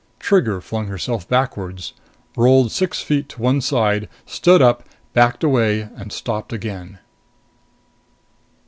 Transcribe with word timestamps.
Trigger 0.19 0.61
flung 0.61 0.87
herself 0.87 1.29
backwards, 1.29 1.93
rolled 2.35 2.71
six 2.71 3.01
feet 3.03 3.29
to 3.29 3.39
one 3.43 3.61
side, 3.61 4.09
stood 4.25 4.59
up, 4.59 4.81
backed 5.13 5.43
away 5.43 5.89
and 5.95 6.11
stopped 6.11 6.51
again. 6.51 6.97